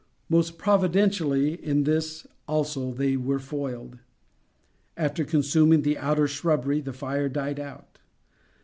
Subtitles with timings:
[0.29, 3.99] Most providentially, in this also they were foiled.
[4.97, 7.99] After consuming the outer shrubbery, the fire died out.